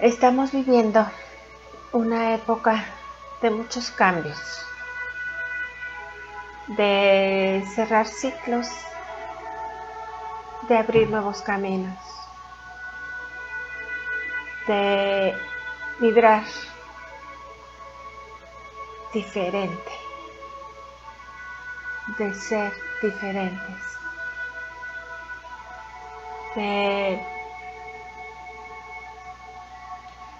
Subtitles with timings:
[0.00, 1.04] Estamos viviendo
[1.90, 2.84] una época
[3.42, 4.38] de muchos cambios,
[6.68, 8.68] de cerrar ciclos,
[10.68, 11.98] de abrir nuevos caminos,
[14.68, 15.36] de
[15.98, 16.44] vibrar
[19.12, 19.92] diferente,
[22.18, 23.98] de ser diferentes,
[26.54, 27.37] de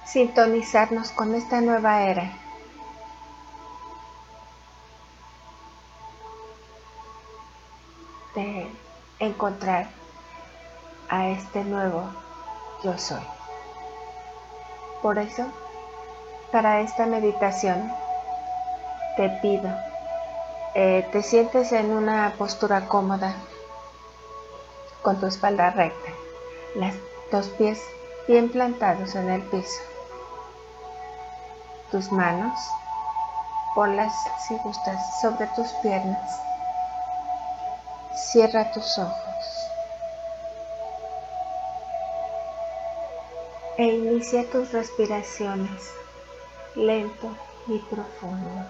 [0.08, 2.32] sintonizarnos con esta nueva era.
[8.34, 8.66] De
[9.18, 9.88] encontrar
[11.10, 12.04] a este nuevo
[12.82, 13.22] yo soy.
[15.02, 15.44] Por eso,
[16.52, 17.92] para esta meditación,
[19.16, 19.70] te pido,
[20.74, 23.34] eh, te sientes en una postura cómoda,
[25.02, 26.10] con tu espalda recta,
[26.74, 26.94] las
[27.30, 27.80] dos pies
[28.26, 29.87] bien plantados en el piso
[31.90, 32.58] tus manos,
[33.74, 34.12] ponlas
[34.46, 36.40] si gustas sobre tus piernas.
[38.14, 39.68] Cierra tus ojos
[43.78, 45.92] e inicia tus respiraciones
[46.74, 47.36] lento
[47.68, 48.66] y profundo.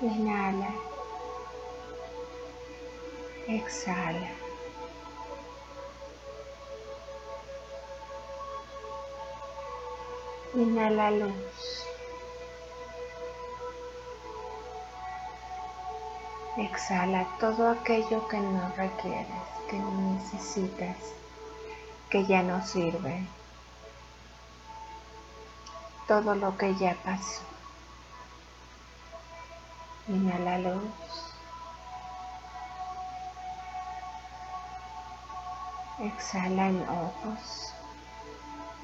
[0.00, 0.70] Inhala.
[3.48, 4.43] Exhala.
[10.56, 11.84] Inhala luz.
[16.56, 20.96] Exhala todo aquello que no requieres, que no necesitas,
[22.08, 23.26] que ya no sirve.
[26.06, 27.42] Todo lo que ya pasó.
[30.06, 30.84] Inhala luz.
[35.98, 37.74] Exhala ojos,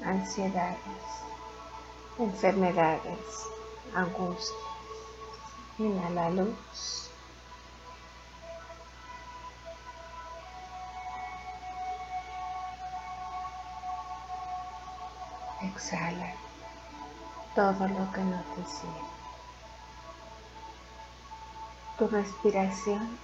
[0.03, 1.21] ansiedades
[2.19, 3.47] enfermedades,
[3.95, 4.57] angustias.
[5.77, 7.09] Inhala luz.
[15.61, 16.33] Exhala
[17.55, 19.11] todo lo que no te sirve.
[21.97, 23.17] Tu respiración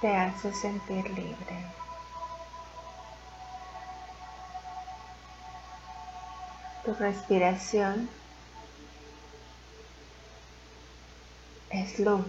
[0.00, 1.66] te hace sentir libre.
[6.84, 8.08] Tu respiración
[11.68, 12.24] es luz.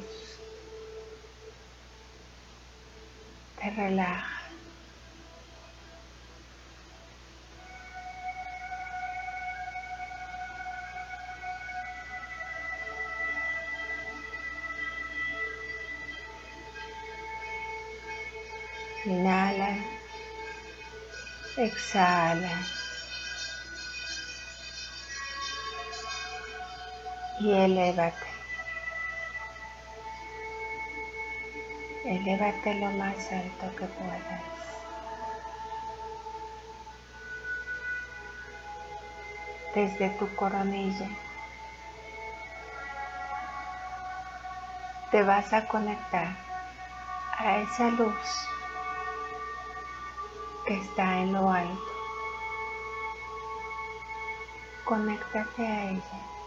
[3.60, 4.42] Te relaja.
[19.06, 19.78] Inhala.
[21.58, 22.81] Exhala.
[27.44, 28.28] Y elévate.
[32.06, 34.41] Elévate lo más alto que puedas.
[39.74, 41.09] Desde tu coronilla
[45.09, 46.35] te vas a conectar
[47.38, 48.47] a esa luz
[50.68, 51.81] que está en lo alto.
[54.85, 56.41] Conéctate a ella.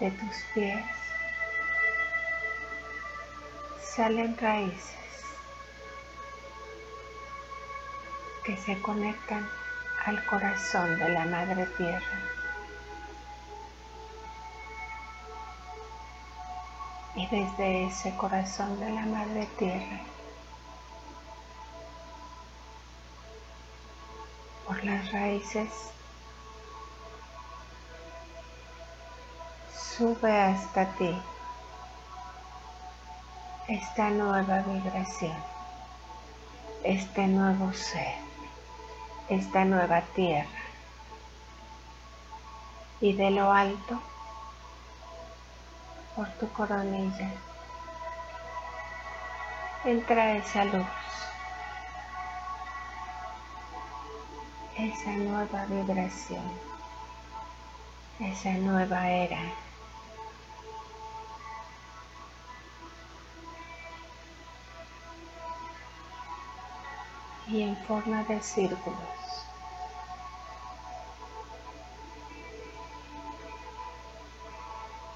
[0.00, 0.82] De tus pies
[3.94, 4.96] salen raíces
[8.44, 9.46] que se conectan
[10.06, 12.20] al corazón de la Madre Tierra.
[17.14, 20.00] Y desde ese corazón de la Madre Tierra,
[24.66, 25.68] por las raíces
[30.00, 31.14] sube hasta ti
[33.68, 35.36] esta nueva vibración,
[36.82, 38.14] este nuevo ser,
[39.28, 40.48] esta nueva tierra.
[43.02, 44.00] Y de lo alto,
[46.16, 47.30] por tu coronilla,
[49.84, 50.86] entra esa luz,
[54.78, 56.50] esa nueva vibración,
[58.18, 59.40] esa nueva era.
[67.50, 68.98] Y en forma de círculos.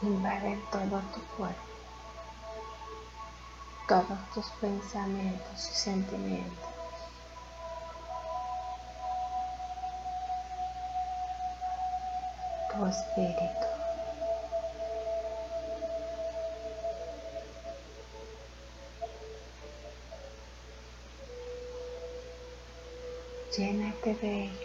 [0.03, 1.63] Invaden todo tu cuerpo,
[3.89, 6.69] todos tus pensamientos y sentimientos.
[12.73, 13.74] Tu espíritu.
[23.57, 24.64] Llénate de.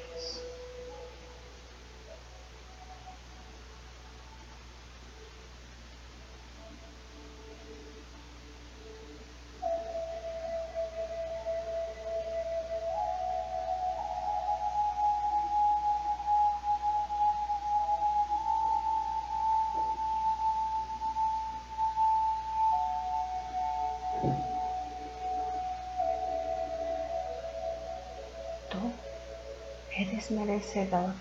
[29.99, 31.13] Eres merecedor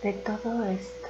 [0.00, 1.08] de todo esto.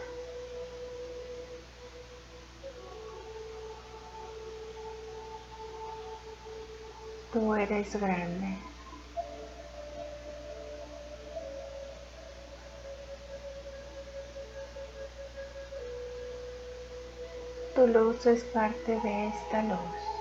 [7.34, 8.56] Tú eres grande.
[17.74, 20.19] Tu luz es parte de esta luz.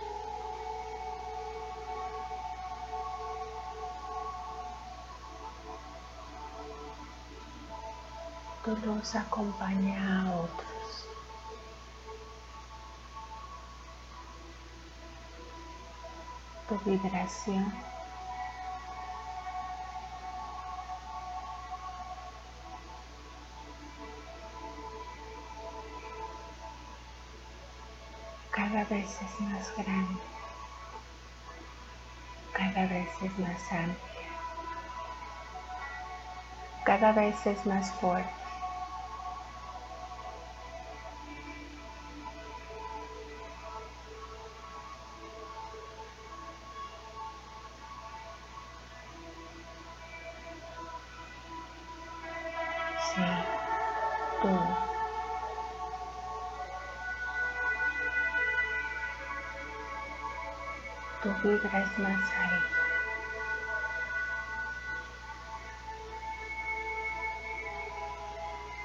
[8.76, 11.08] Tu acompaña a otros.
[16.68, 17.74] Tu vibración
[28.52, 30.22] cada vez es más grande,
[32.54, 34.30] cada vez es más amplia,
[36.84, 38.49] cada vez es más fuerte.
[61.22, 62.80] Tu vibra es más alta.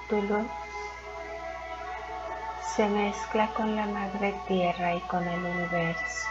[0.09, 0.47] Tu luz
[2.75, 6.29] se mezcla con la madre tierra y con el universo,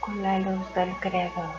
[0.00, 1.54] con la luz del creador.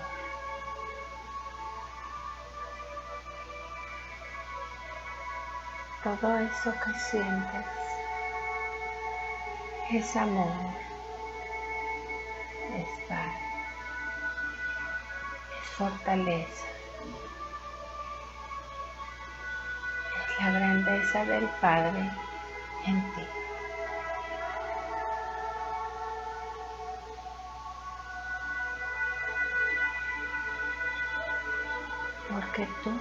[6.04, 7.94] Todo eso que sientes
[9.92, 10.52] es amor,
[12.76, 13.36] es paz,
[15.62, 16.66] es fortaleza,
[20.28, 22.10] es la grandeza del Padre
[22.88, 23.28] en ti.
[32.28, 32.92] Porque tú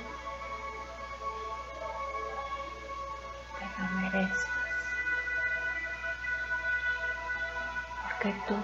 [8.33, 8.55] tú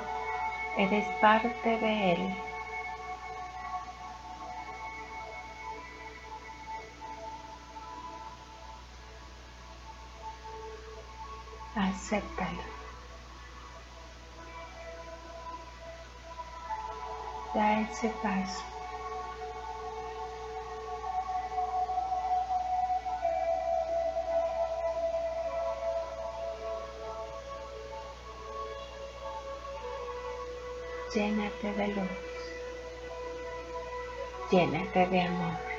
[0.78, 2.34] eres parte de Él.
[11.76, 12.62] Acéptalo.
[17.54, 18.79] Da ese paso.
[31.14, 32.10] Llénate de luz,
[34.50, 35.69] llénate de amor.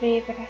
[0.00, 0.48] Vibras.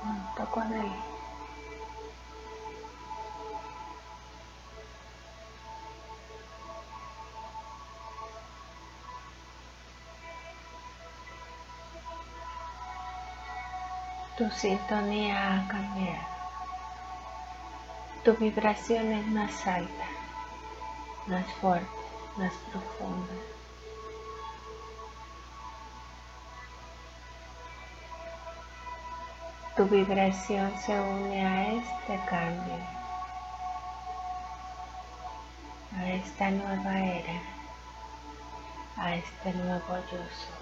[0.00, 0.92] contacto con él.
[14.36, 16.28] Tu sintonía ha cambiado.
[18.24, 20.07] Tu vibración es más alta,
[21.28, 21.86] más fuerte,
[22.36, 23.34] más profunda.
[29.76, 32.74] Tu vibración se une a este cambio,
[35.96, 37.40] a esta nueva era,
[38.96, 40.57] a este nuevo yo.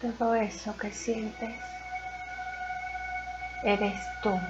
[0.00, 1.60] Todo eso que sientes
[3.64, 4.40] eres tú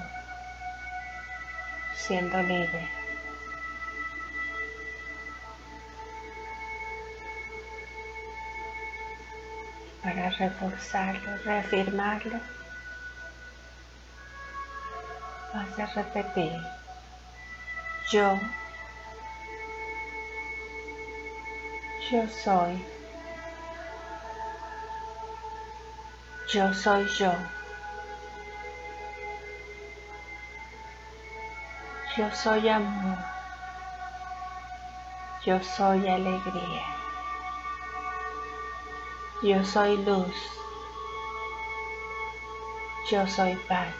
[1.95, 2.87] siendo libre.
[10.03, 12.39] Para reforzarlo, reafirmarlo,
[15.53, 16.61] vas a repetir,
[18.11, 18.39] yo,
[22.11, 22.98] yo soy.
[26.51, 27.31] Yo soy yo.
[32.17, 33.19] Yo soy amor.
[35.45, 36.85] Yo soy alegría.
[39.43, 40.35] Yo soy luz.
[43.11, 43.93] Yo soy paz.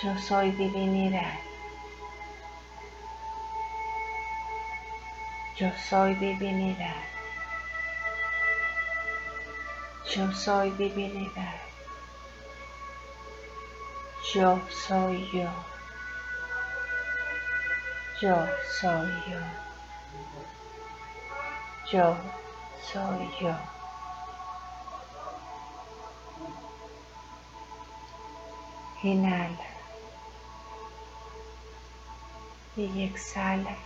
[0.00, 1.40] Yo soy divinidad.
[5.56, 7.13] Yo soy divinidad.
[10.14, 11.56] Yo soy divinidad.
[14.32, 15.50] Yo soy yo.
[18.20, 18.36] Yo
[18.80, 19.40] soy yo.
[21.90, 22.16] Yo
[22.92, 23.56] soy yo.
[29.02, 29.66] Inhala
[32.76, 33.76] y exhala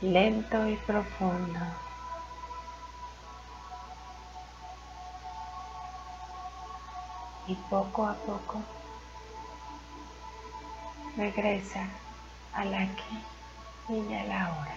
[0.00, 1.60] lento y profundo.
[7.46, 8.62] Y poco a poco
[11.16, 11.86] regresa
[12.54, 13.22] al aquí
[13.88, 14.74] y a la hora.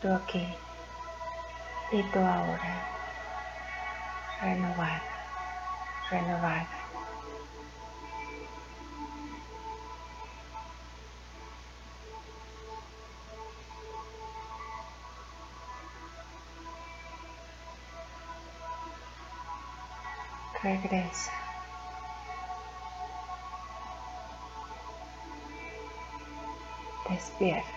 [0.00, 0.54] Tu aquí
[1.92, 2.86] y tu ahora
[4.40, 5.02] renovada,
[6.10, 6.79] renovada.
[20.62, 21.32] Regresa.
[27.08, 27.70] Despierta.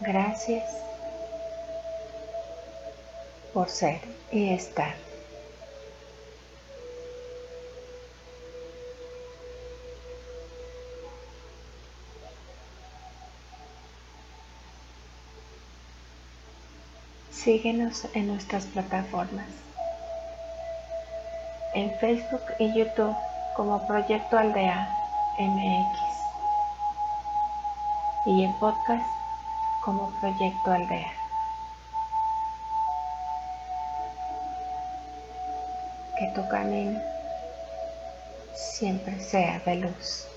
[0.00, 0.64] Gracias
[3.52, 4.00] por ser
[4.30, 5.13] y estar.
[17.44, 19.44] Síguenos en nuestras plataformas.
[21.74, 23.14] En Facebook y YouTube
[23.54, 24.88] como Proyecto Aldea
[25.38, 25.98] MX.
[28.24, 29.06] Y en podcast
[29.84, 31.12] como Proyecto Aldea.
[36.18, 36.98] Que tu camino
[38.54, 40.33] siempre sea de luz.